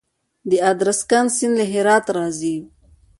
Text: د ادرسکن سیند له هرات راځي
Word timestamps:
د 0.49 0.51
ادرسکن 0.71 1.25
سیند 1.35 1.55
له 1.59 1.65
هرات 1.73 2.05
راځي 2.15 2.55